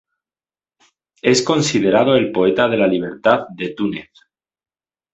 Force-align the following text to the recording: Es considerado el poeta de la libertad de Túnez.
Es 1.21 1.43
considerado 1.43 2.15
el 2.15 2.31
poeta 2.31 2.67
de 2.67 2.75
la 2.77 2.87
libertad 2.87 3.41
de 3.49 3.69
Túnez. 3.75 4.09